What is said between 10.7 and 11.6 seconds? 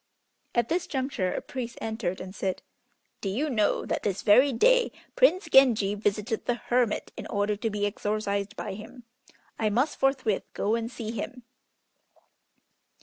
and see him."